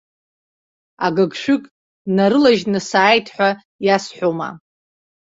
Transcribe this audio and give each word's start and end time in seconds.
Агыгшәыг 1.05 1.63
днарылажьны 2.05 2.79
сааит 2.89 3.27
ҳәа 3.35 3.49
иасҳәома?! 3.85 4.49